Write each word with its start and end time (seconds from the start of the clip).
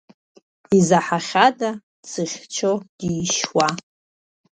Изаҳахьада 0.77 1.69
дзыхьчо 2.03 2.71
дишьуа? 2.97 3.67